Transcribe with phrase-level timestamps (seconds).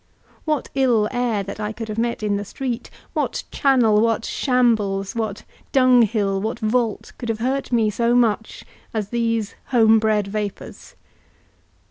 [0.45, 5.13] What ill air that I could have met in the street, what channel, what shambles,
[5.15, 8.63] what dunghill, what vault, could have hurt me so much
[8.95, 10.95] as these homebred vapours?